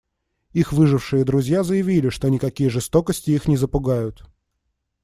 [0.53, 4.25] Их выжившие друзья заявили, что никакие жестокости их не запугают.